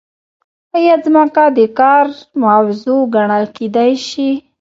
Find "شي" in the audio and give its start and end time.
4.07-4.29